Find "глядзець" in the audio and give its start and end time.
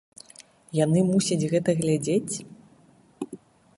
1.83-2.35